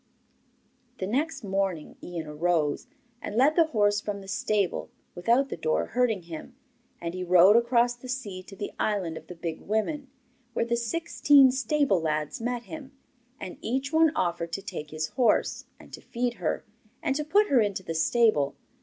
[0.97, 2.87] The next morning Ian arose,
[3.21, 6.55] and led the horse from the stable, without the door hurting him,
[6.99, 10.07] and he rode across the sea to the island of the Big Women,
[10.53, 12.93] where the sixteen stable lads met him,
[13.39, 16.65] and each one offered to take his horse, and to feed her,
[17.03, 18.55] and to put her into the stable.